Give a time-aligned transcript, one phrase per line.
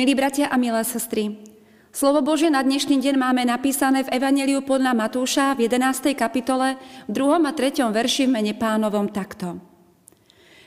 [0.00, 1.44] Milí bratia a milé sestry,
[1.92, 6.16] slovo Bože na dnešný deň máme napísané v Evangeliu podľa Matúša v 11.
[6.16, 7.36] kapitole v 2.
[7.44, 7.84] a 3.
[7.84, 9.60] verši v mene pánovom takto.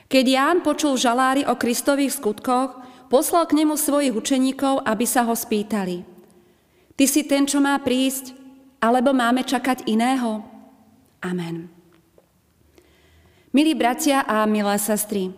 [0.06, 2.78] Keď Ján počul žalári o Kristových skutkoch,
[3.10, 6.06] poslal k nemu svojich učeníkov, aby sa ho spýtali.
[6.94, 8.38] Ty si ten, čo má prísť,
[8.78, 10.46] alebo máme čakať iného?
[11.26, 11.66] Amen.
[13.50, 15.34] Milí bratia a milé sestry,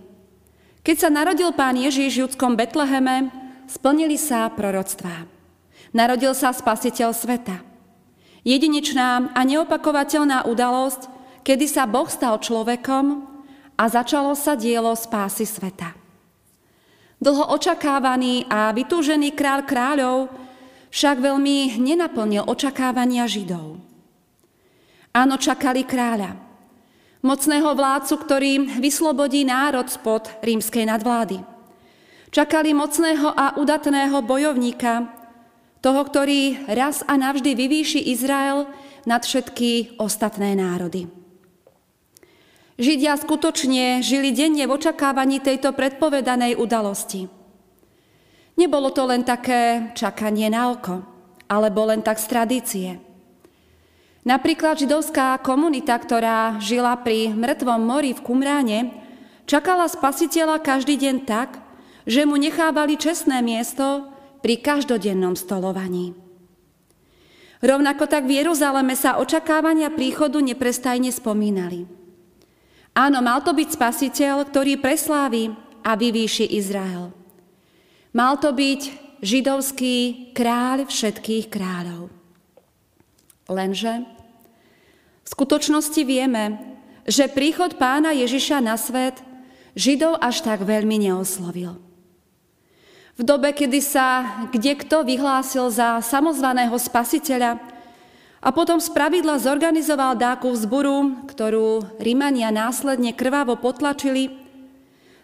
[0.84, 5.26] keď sa narodil pán Ježíš v judskom Betleheme, splnili sa proroctvá.
[5.94, 7.62] Narodil sa spasiteľ sveta.
[8.46, 11.10] Jedinečná a neopakovateľná udalosť,
[11.42, 13.26] kedy sa Boh stal človekom
[13.74, 15.94] a začalo sa dielo spásy sveta.
[17.16, 20.28] Dlho očakávaný a vytúžený král kráľov
[20.92, 23.80] však veľmi nenaplnil očakávania Židov.
[25.16, 26.36] Áno, čakali kráľa,
[27.24, 31.55] mocného vládcu, ktorý vyslobodí národ spod rímskej nadvlády.
[32.36, 35.08] Čakali mocného a udatného bojovníka,
[35.80, 38.68] toho, ktorý raz a navždy vyvýši Izrael
[39.08, 41.08] nad všetky ostatné národy.
[42.76, 47.24] Židia skutočne žili denne v očakávaní tejto predpovedanej udalosti.
[48.60, 51.00] Nebolo to len také čakanie na oko,
[51.48, 52.90] alebo len tak z tradície.
[54.28, 58.92] Napríklad židovská komunita, ktorá žila pri mŕtvom mori v Kumráne,
[59.48, 61.64] čakala spasiteľa každý deň tak,
[62.06, 64.08] že mu nechávali čestné miesto
[64.40, 66.14] pri každodennom stolovaní.
[67.58, 71.88] Rovnako tak v Jeruzaleme sa očakávania príchodu neprestajne spomínali.
[72.96, 75.52] Áno, mal to byť spasiteľ, ktorý preslávi
[75.82, 77.12] a vyvýši Izrael.
[78.16, 78.80] Mal to byť
[79.20, 82.08] židovský kráľ všetkých kráľov.
[83.50, 84.06] Lenže
[85.22, 86.56] v skutočnosti vieme,
[87.06, 89.22] že príchod pána Ježiša na svet
[89.76, 91.85] Židov až tak veľmi neoslovil.
[93.16, 94.08] V dobe, kedy sa
[94.52, 97.56] kde kto vyhlásil za samozvaného spasiteľa
[98.44, 104.36] a potom spravidla zorganizoval dáku vzburu, ktorú Rímania následne krvavo potlačili,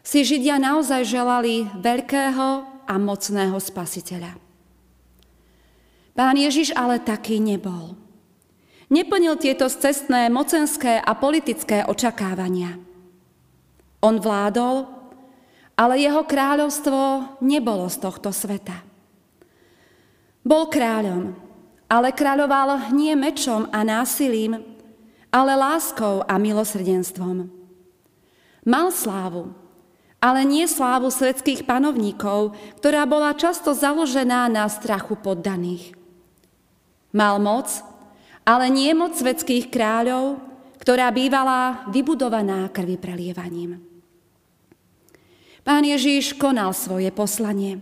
[0.01, 2.49] si Židia naozaj želali veľkého
[2.89, 4.41] a mocného spasiteľa.
[6.17, 7.97] Pán Ježiš ale taký nebol.
[8.93, 12.77] Neplnil tieto cestné, mocenské a politické očakávania.
[14.05, 15.02] On vládol
[15.77, 18.85] ale jeho kráľovstvo nebolo z tohto sveta.
[20.43, 21.39] Bol kráľom,
[21.87, 24.59] ale kráľoval nie mečom a násilím,
[25.31, 27.49] ale láskou a milosrdenstvom.
[28.63, 29.55] Mal slávu,
[30.23, 35.99] ale nie slávu svetských panovníkov, ktorá bola často založená na strachu poddaných.
[37.11, 37.69] Mal moc,
[38.47, 40.39] ale nie moc svetských kráľov,
[40.79, 43.92] ktorá bývala vybudovaná krvi prelievaním.
[45.63, 47.79] Pán Ježíš konal svoje poslanie.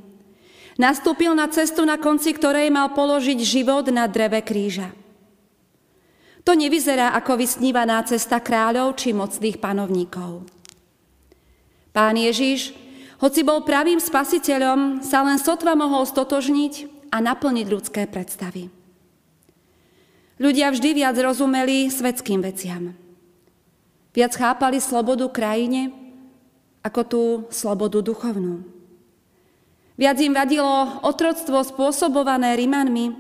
[0.77, 4.93] Nastúpil na cestu, na konci ktorej mal položiť život na dreve kríža.
[6.45, 10.49] To nevyzerá ako vysnívaná cesta kráľov či mocných panovníkov.
[11.93, 12.73] Pán Ježíš,
[13.21, 18.73] hoci bol pravým spasiteľom, sa len sotva mohol stotožniť a naplniť ľudské predstavy.
[20.41, 22.97] Ľudia vždy viac rozumeli svetským veciam.
[24.17, 25.93] Viac chápali slobodu krajine
[26.81, 28.65] ako tú slobodu duchovnú.
[30.01, 33.13] Viac im vadilo otroctvo spôsobované Rimanmi,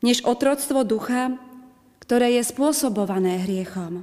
[0.00, 1.36] než otroctvo ducha,
[2.00, 4.02] ktoré je spôsobované hriechom.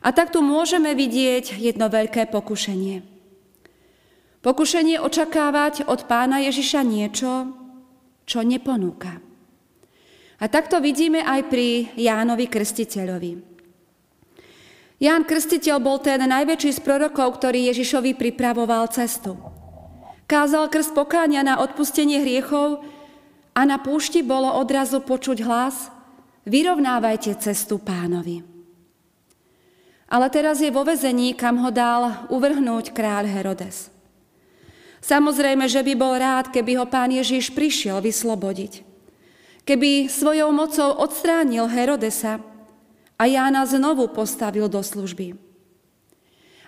[0.00, 3.04] A tak tu môžeme vidieť jedno veľké pokušenie.
[4.40, 7.52] Pokušenie očakávať od pána Ježiša niečo,
[8.24, 9.20] čo neponúka.
[10.40, 13.49] A takto vidíme aj pri Jánovi Krstiteľovi.
[15.00, 19.32] Ján Krstiteľ bol ten najväčší z prorokov, ktorý Ježišovi pripravoval cestu.
[20.28, 22.84] Kázal krst pokáňa na odpustenie hriechov
[23.56, 25.88] a na púšti bolo odrazu počuť hlas
[26.44, 28.44] Vyrovnávajte cestu pánovi.
[30.10, 33.88] Ale teraz je vo vezení, kam ho dal uvrhnúť kráľ Herodes.
[35.00, 38.84] Samozrejme, že by bol rád, keby ho pán Ježiš prišiel vyslobodiť.
[39.64, 42.42] Keby svojou mocou odstránil Herodesa,
[43.20, 45.36] a Jána znovu postavil do služby.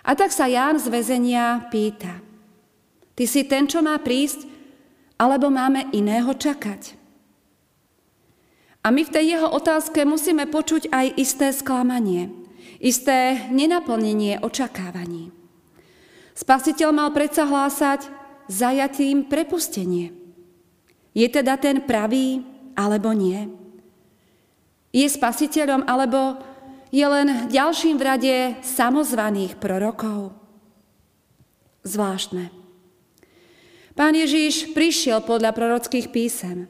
[0.05, 2.21] A tak sa Ján z väzenia pýta,
[3.17, 4.45] ty si ten, čo má prísť,
[5.17, 6.93] alebo máme iného čakať?
[8.83, 12.29] A my v tej jeho otázke musíme počuť aj isté sklamanie,
[12.83, 15.31] isté nenaplnenie očakávaní.
[16.35, 18.11] Spasiteľ mal predsa hlásať
[18.51, 20.11] zajatým prepustenie.
[21.15, 22.43] Je teda ten pravý
[22.75, 23.62] alebo nie?
[24.93, 26.37] Je spasiteľom alebo
[26.93, 30.37] je len ďalším v rade samozvaných prorokov?
[31.81, 32.53] Zvláštne.
[33.97, 36.69] Pán Ježíš prišiel podľa prorockých písem.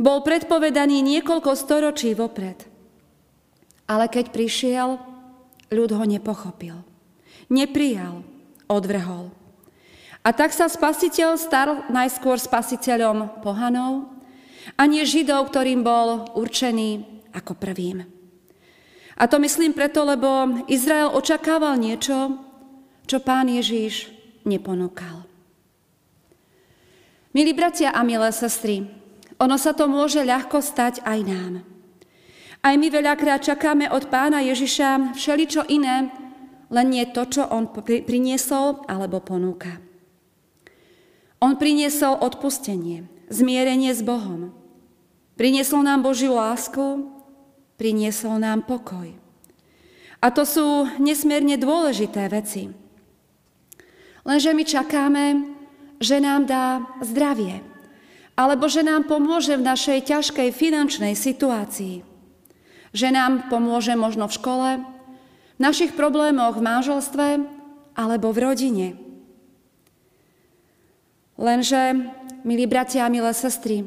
[0.00, 2.64] Bol predpovedaný niekoľko storočí vopred.
[3.84, 4.96] Ale keď prišiel,
[5.68, 6.80] ľud ho nepochopil.
[7.52, 8.24] Neprijal,
[8.72, 9.28] odvrhol.
[10.24, 14.08] A tak sa spasiteľ stal najskôr spasiteľom pohanov
[14.80, 18.04] a nie Židov, ktorým bol určený ako prvým.
[19.16, 22.40] A to myslím preto, lebo Izrael očakával niečo,
[23.04, 24.08] čo pán Ježíš
[24.48, 25.28] neponúkal.
[27.32, 28.88] Milí bratia a milé sestry,
[29.40, 31.52] ono sa to môže ľahko stať aj nám.
[32.62, 36.14] Aj my veľakrát čakáme od pána Ježiša všeličo iné,
[36.72, 39.82] len nie to, čo on priniesol alebo ponúka.
[41.42, 44.54] On priniesol odpustenie, zmierenie s Bohom.
[45.34, 47.11] Priniesol nám Božiu lásku,
[47.80, 49.10] priniesol nám pokoj.
[50.22, 52.70] A to sú nesmierne dôležité veci.
[54.22, 55.24] Lenže my čakáme,
[55.98, 57.58] že nám dá zdravie,
[58.38, 62.06] alebo že nám pomôže v našej ťažkej finančnej situácii,
[62.94, 64.70] že nám pomôže možno v škole,
[65.58, 67.26] v našich problémoch v manželstve
[67.98, 68.88] alebo v rodine.
[71.40, 72.12] Lenže,
[72.46, 73.82] milí bratia a milé sestry,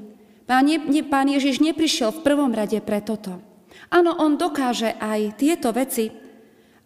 [0.49, 3.39] pán, ne, pán Ježiš neprišiel v prvom rade pre toto.
[3.93, 6.09] Áno, on dokáže aj tieto veci,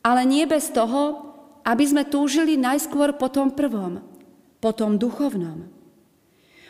[0.03, 1.31] ale nie bez toho,
[1.63, 4.01] aby sme túžili najskôr po tom prvom,
[4.59, 5.67] po tom duchovnom.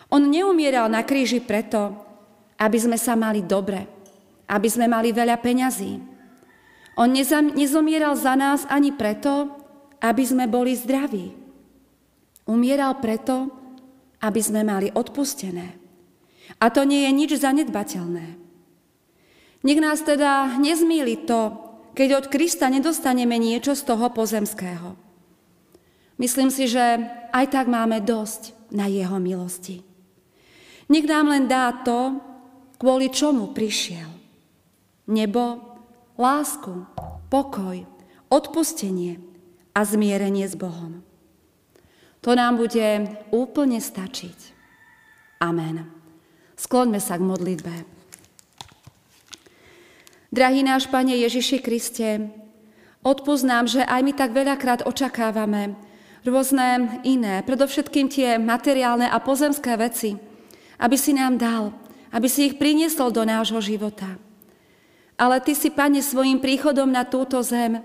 [0.09, 1.93] On neumieral na kríži preto,
[2.57, 3.85] aby sme sa mali dobre,
[4.49, 6.01] aby sme mali veľa peňazí.
[6.99, 7.07] On
[7.55, 9.47] nezomieral za nás ani preto,
[10.01, 11.31] aby sme boli zdraví.
[12.49, 13.47] Umieral preto,
[14.19, 15.79] aby sme mali odpustené.
[16.59, 18.48] A to nie je nič zanedbateľné.
[19.59, 21.55] Nech nás teda nezmýli to,
[21.91, 24.95] keď od Krista nedostaneme niečo z toho pozemského.
[26.15, 26.99] Myslím si, že
[27.31, 29.83] aj tak máme dosť na jeho milosti.
[30.87, 32.19] Nech nám len dá to,
[32.79, 34.07] kvôli čomu prišiel.
[35.11, 35.59] Nebo,
[36.15, 36.87] lásku,
[37.27, 37.83] pokoj,
[38.31, 39.19] odpustenie
[39.75, 41.03] a zmierenie s Bohom.
[42.23, 44.55] To nám bude úplne stačiť.
[45.39, 45.87] Amen.
[46.59, 47.98] Skloňme sa k modlitbe.
[50.29, 52.29] Drahý náš Pane Ježiši Kriste,
[53.01, 55.73] odpoznám, že aj my tak veľakrát očakávame,
[56.21, 60.21] rôzne iné, predovšetkým tie materiálne a pozemské veci,
[60.77, 61.73] aby si nám dal,
[62.13, 64.21] aby si ich priniesol do nášho života.
[65.17, 67.81] Ale Ty si, Pane, svojim príchodom na túto zem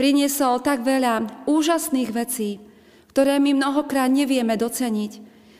[0.00, 2.64] priniesol tak veľa úžasných vecí,
[3.12, 5.12] ktoré my mnohokrát nevieme doceniť,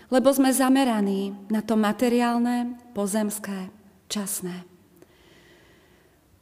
[0.08, 3.68] lebo sme zameraní na to materiálne, pozemské,
[4.08, 4.73] časné.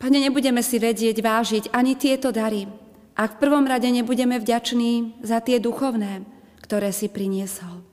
[0.02, 2.66] Pane, nebudeme si vedieť vážiť ani tieto dary,
[3.14, 6.26] ak v prvom rade nebudeme vďační za tie duchovné,
[6.58, 7.86] ktoré si priniesol.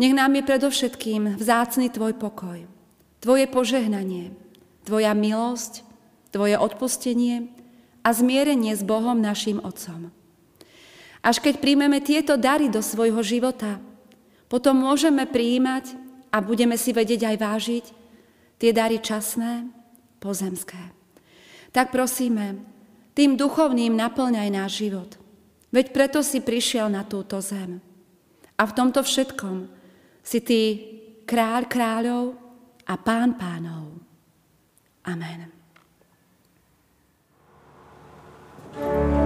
[0.00, 2.64] Nech nám je predovšetkým vzácný Tvoj pokoj,
[3.20, 4.32] Tvoje požehnanie,
[4.88, 5.84] Tvoja milosť,
[6.32, 7.52] Tvoje odpustenie
[8.00, 10.08] a zmierenie s Bohom našim Otcom.
[11.20, 13.76] Až keď príjmeme tieto dary do svojho života,
[14.48, 15.92] potom môžeme prijímať
[16.32, 17.84] a budeme si vedieť aj vážiť
[18.56, 19.81] tie dary časné,
[20.22, 20.78] pozemské.
[21.74, 22.62] Tak prosíme,
[23.18, 25.10] tým duchovným naplňaj náš život.
[25.74, 27.82] Veď preto si prišiel na túto zem.
[28.54, 29.66] A v tomto všetkom
[30.22, 30.60] si ty
[31.26, 32.24] kráľ kráľov
[32.86, 33.98] a pán pánov.
[35.02, 35.50] Amen.
[38.72, 39.21] thank you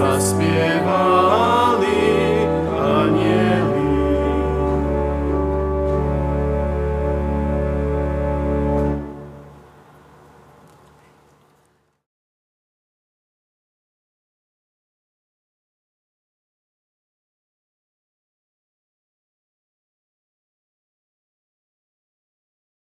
[0.00, 1.29] ľuďom